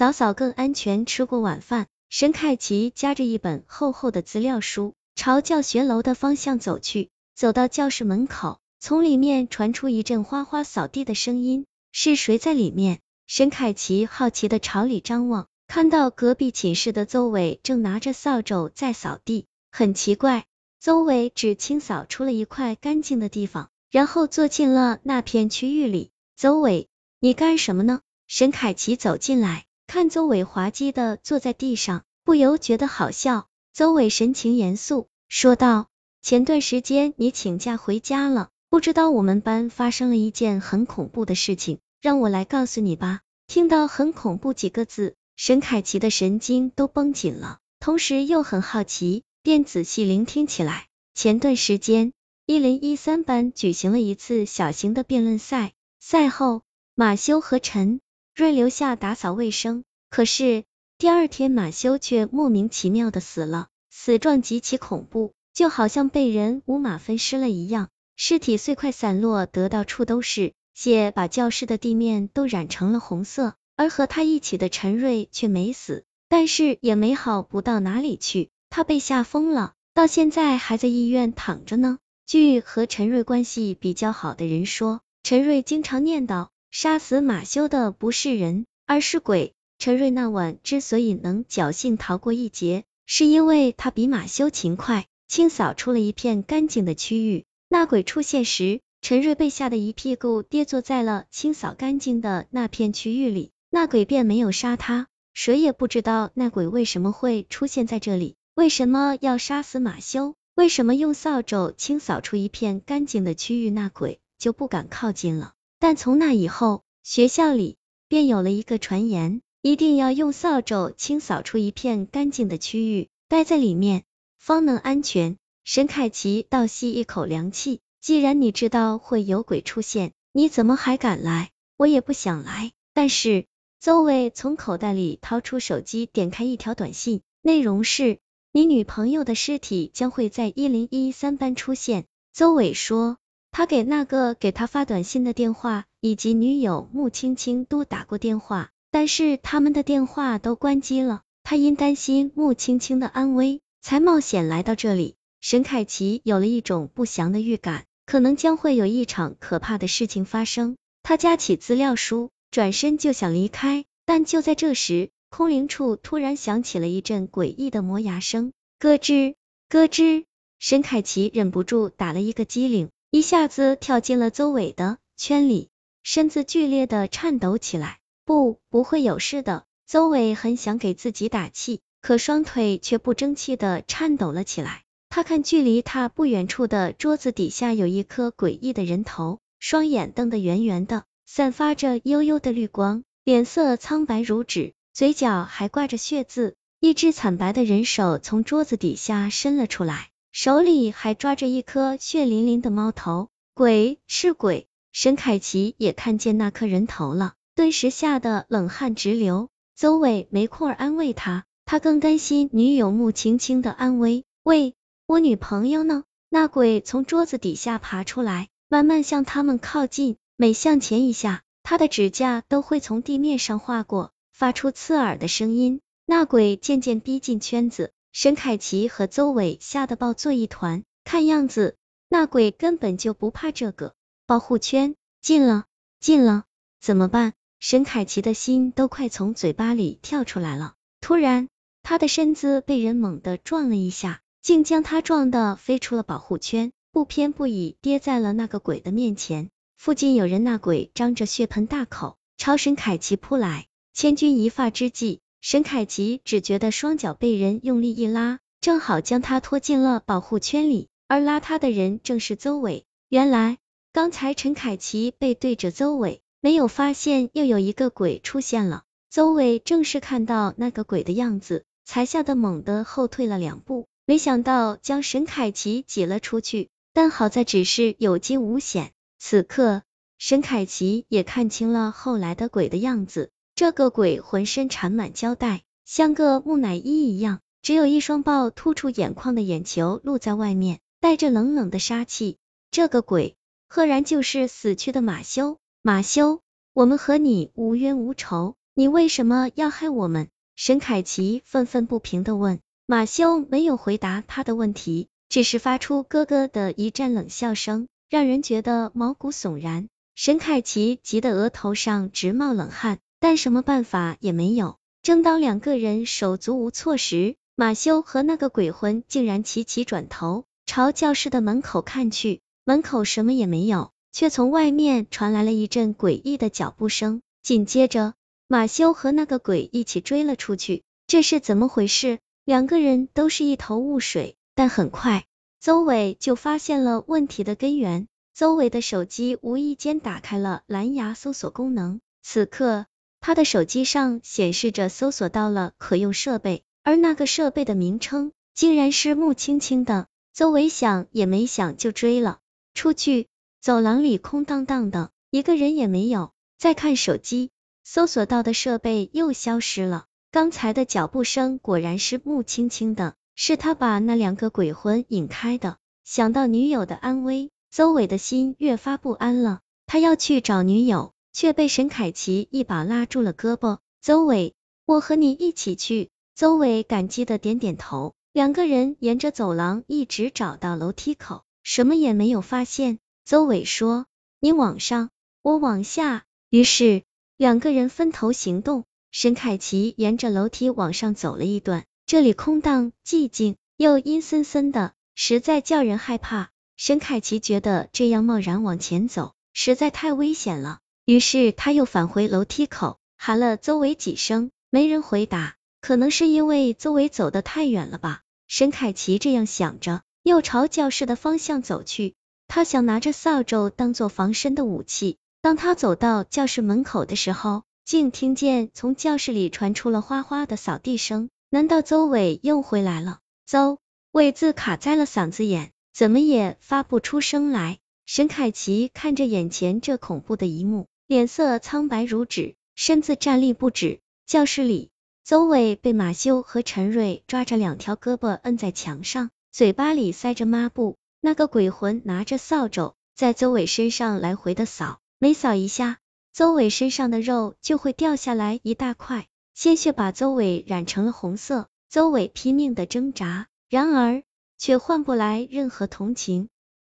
[0.00, 1.04] 早早更安全。
[1.04, 7.10] 吃过晚饭，沈凯琪夹着一本厚厚的资料书，朝教学楼的方向走去。
[7.34, 11.66] 走到教室门口，从里面传出一阵哗哗扫地的声音。
[11.92, 13.00] 是谁在里面？
[13.26, 19.44] 沈凯琪好奇的朝里张望，看到隔壁寝室的邹伟正拿着扫帚在扫地。
[19.70, 20.46] 很奇怪，
[20.80, 26.10] 邹伟只清扫出了一块干净的地方，然后坐进了那片区域里。
[26.36, 26.88] 邹伟，
[27.18, 28.00] 你干什么呢？
[28.26, 33.48] 沈凯琪走进来，看邹伟滑稽的坐在地上，不由觉得好笑。
[33.72, 35.88] 邹伟神情严肃，说道
[36.22, 43.22] ：“前段时间你请假回家了，不知道我们班发生了一件很恐怖的事情。”让我来告诉你吧。
[43.48, 50.86] 听到“很恐怖”几个字，沈凯琪的神经都绷紧了，同时又很好奇，便仔细聆听起来。
[51.14, 52.12] 前段时间，
[52.46, 56.62] 一零一三班举行了一次小型的辩论赛，赛后，
[56.94, 58.00] 马修和陈
[58.34, 60.64] 瑞留下打扫卫生，可是
[60.98, 70.52] 第二天马修却莫名其妙的死了，死状极其恐怖，就好像被人五马分尸了一样，尸体碎块散落，得到处都是。
[70.72, 81.98] 血把教室的地面都染成了红色，而和他一起的陈瑞却没死，但是也没好不到哪里去，他被吓疯了，到现在还在医院躺着呢。
[82.26, 89.54] 据和陈瑞关系比较好的人说，陈瑞经常念叨，杀死马修的不是人，而是鬼。
[89.78, 97.44] 陈瑞那晚之所以能侥幸逃过一劫，是因为他比马修勤快，清扫出了一片干净的区域。
[97.68, 98.80] 那鬼出现时。
[99.02, 115.54] 陈瑞被吓得一屁股跌坐在了清扫干净的那片区域里，那鬼便没有杀他，谁也不知道那鬼为什么会出现在这里，为什么要杀死马修，为什么用扫帚清扫出一片干净的区域，那鬼就不敢靠近了。
[115.80, 124.04] 但从那以后，学校里便有了一个传言，一定要用扫帚清扫出一片干净的区域，待在里面
[124.38, 125.36] 方能安全。
[125.64, 127.80] 沈凯琪倒吸一口凉气。
[128.00, 131.50] 既然你知道会有鬼出现，你怎么还敢来？
[131.76, 132.72] 我也不想来。
[132.92, 133.46] 但是，
[133.78, 138.18] 邹伟从口袋里掏出手机，点开一条短信，内容是：
[138.52, 142.04] 你女朋友的尸体将会在一零一三班出现。
[142.32, 143.18] 邹伟说，
[143.52, 151.22] 他给那个给他发短信的电话以及女友穆青青都打过电话，但是他们的电话都关机了。
[151.42, 155.16] 他因担心穆青青的安危，才冒险来到这里。
[155.40, 157.84] 沈凯琪有了一种不祥的预感。
[158.06, 160.76] 可能将会有一场可怕的事情发生。
[161.04, 169.36] 他夹起资料书，转身就想离开，但就在这时，空灵处突然响起了一阵诡异的磨牙声，咯吱
[169.68, 170.24] 咯吱。
[170.58, 175.68] 沈凯琪忍不住打了一个激灵，一下子跳进了邹伟的圈里，
[176.04, 177.98] 身子剧烈的颤抖起来。
[178.24, 179.64] 不，不会有事的。
[179.84, 184.84] 邹伟很想给自己打气，可双腿却不争气的颤抖了起来。
[185.08, 196.54] 他看距离他不远处的桌子底下有一颗诡异的人头，双眼瞪得圆圆的，散发着幽幽的绿光，脸色苍白如纸，嘴角还挂着血渍。
[196.78, 203.28] 一只惨白的人手从桌子底下伸了出来，手里还抓着一颗血淋淋的猫头。
[203.54, 209.48] 鬼是鬼，沈凯琪也看见那颗人头了，顿时吓得冷汗直流。
[209.74, 214.24] 邹伟没空儿安慰他，他更担心女友穆青青的安危。
[214.42, 214.74] 喂。
[215.06, 216.04] 我女朋友呢？
[216.28, 225.80] 那鬼从桌子底下爬出来，慢慢向他们靠近，每向前一下，他的指甲都会从地面上划过，发出刺耳的声音。
[226.06, 230.82] 那鬼渐渐逼近圈子，沈凯琪和邹伟吓得抱作一团。
[231.04, 231.76] 看样子，
[232.08, 233.94] 那鬼根本就不怕这个
[234.26, 234.94] 保护圈。
[235.20, 235.66] 进了，
[236.00, 236.44] 进了，
[236.80, 237.34] 怎么办？
[237.58, 240.74] 沈凯琪的心都快从嘴巴里跳出来了。
[241.00, 241.48] 突然，
[241.82, 244.20] 他的身子被人猛地撞了一下。
[244.42, 249.50] 竟将他撞得飞出了保护圈，不偏不倚跌在了那个鬼的面前。
[249.76, 253.66] 附近有人，那鬼张着血盆大口朝沈凯琪扑来。
[253.92, 260.88] 千钧一发之际，沈凯琪只觉得双脚被人用力一拉，正好将他拖进了保护圈里。
[261.08, 262.84] 而拉他的人正是邹伟。
[263.08, 263.58] 原来
[263.92, 268.84] 刚才陈凯琪背对着邹伟，没有发现又有一个鬼出现了。
[269.08, 273.88] 邹伟正是看到那个鬼的样子，才吓得猛地后退了两步。
[274.06, 278.92] 没想到将沈凯琪挤了出去，但好在只是有惊无险。
[279.18, 279.82] 此刻，
[280.18, 283.30] 沈凯琪也看清了后来的鬼的样子。
[283.60, 292.38] 这个鬼浑身缠满胶带，像个木乃伊一样，只有一双爆突出眼眶的眼球露在外面，带着冷冷的杀气。
[292.70, 293.36] 这个鬼，
[293.68, 295.58] 赫然就是死去的马修。
[295.82, 296.40] 马修，
[296.72, 300.28] 我们和你无冤无仇，你为什么要害我们？
[300.56, 302.60] 沈凯琪愤愤不平的问。
[302.86, 309.90] 马修没有回答他的问题，只是发出咯咯的一阵冷笑声，让人觉得毛骨悚然。
[310.14, 314.78] 沈凯琪急得额头上直冒冷汗，但什么办法也没有。
[315.02, 327.22] 正当两个人手足无措时，马修和那个鬼魂竟然齐齐转头朝教室的门口看去，门口什么也没有，却从外面传来了一阵诡异的脚步声。
[327.42, 328.14] 紧接着，
[328.48, 330.82] 马修和那个鬼一起追了出去。
[331.06, 332.18] 这是怎么回事？
[332.44, 334.36] 两个人都是一头雾水。
[334.54, 335.24] 但很快，
[335.60, 338.06] 邹伟就发现了问题的根源。
[338.34, 342.86] 邹伟的手机无意间打开了蓝牙搜索功能，此刻
[343.20, 346.64] 他的手机上显示着搜索到了可用设备。
[346.82, 352.38] 而那个设备的名称竟然是穆青青的，邹伟想也没想就追了
[352.72, 353.28] 出去。
[353.60, 356.32] 走廊里空荡荡的，一个人也没有。
[356.58, 357.50] 再看手机，
[357.84, 360.06] 搜索到的设备又消失了。
[360.30, 365.76] 刚才的脚步声果然是穆青青的，是他把那两个鬼魂引开的。
[366.04, 369.60] 想到女友的安危，邹伟的心越发不安了。
[369.86, 373.78] 他要去找女友，却被沈凯琪一把拉住了胳膊。
[374.00, 374.54] 邹伟，
[374.86, 376.10] 我和你一起去。
[376.34, 382.98] 邹伟感激的点点头，两个人沿着走廊一直找到楼梯口，什么也没有发现。
[383.24, 384.06] 邹伟说
[384.40, 385.10] ：“你往上，
[385.42, 387.02] 我往下。”于是
[387.36, 388.84] 两个人分头行动。
[389.12, 396.50] 沈凯琪沿着楼梯往上走了一段，这里空荡寂静又阴森森的，实在叫人害怕。
[396.76, 400.78] 沈凯琪觉得这样贸然往前走实在太危险了，
[401.10, 405.56] 于是他又返回楼梯口，喊了邹伟几声，没人回答。
[405.80, 412.14] 可能是因为邹伟走得太远了吧，沈凯琪这样想着，又朝教室的方向走去。
[412.46, 415.18] 他想拿着扫帚当做防身的武器。
[415.40, 421.28] 当他走到教室门口的时候，竟听见从教室里传出了哗哗的扫地声。
[421.48, 423.18] 难道邹伟又回来了？
[423.46, 423.78] 邹
[424.12, 427.78] 伟字卡在了嗓子眼，怎么也发不出声来。
[428.06, 433.98] 沈凯琪看着眼前这恐怖的一幕，脸色苍白如纸，身子站立不止。
[434.26, 434.90] 教室里。
[435.24, 440.98] 邹伟被马修和陈瑞抓着两条胳膊摁在墙上，嘴巴里塞着抹布。
[441.20, 445.98] 那个鬼魂拿着扫帚在邹伟身上来回的扫，每扫一下，
[446.32, 451.66] 邹伟身上的肉就会掉下来一大块，鲜血把邹伟染成了红色。
[451.88, 454.22] 邹伟拼命的挣扎，然而
[454.58, 456.48] 却换不来任何同情。